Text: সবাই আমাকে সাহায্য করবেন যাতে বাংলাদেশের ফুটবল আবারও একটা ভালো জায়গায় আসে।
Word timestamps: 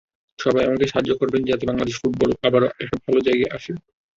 সবাই 0.39 0.63
আমাকে 0.65 0.85
সাহায্য 0.87 1.11
করবেন 1.19 1.41
যাতে 1.45 1.63
বাংলাদেশের 1.65 2.01
ফুটবল 2.01 2.29
আবারও 2.47 2.67
একটা 2.83 2.97
ভালো 3.03 3.19
জায়গায় 3.27 3.53
আসে। 3.57 3.71